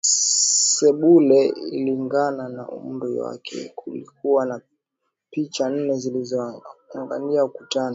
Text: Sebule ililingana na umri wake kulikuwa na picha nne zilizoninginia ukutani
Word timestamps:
Sebule 0.73 1.47
ililingana 1.47 2.49
na 2.49 2.69
umri 2.69 3.19
wake 3.19 3.71
kulikuwa 3.75 4.45
na 4.45 4.61
picha 5.31 5.69
nne 5.69 5.95
zilizoninginia 5.97 7.45
ukutani 7.45 7.89